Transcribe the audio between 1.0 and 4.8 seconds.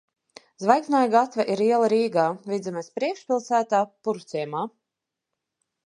gatve ir iela Rīgā, Vidzemes priekšpilsētā, Purvciemā.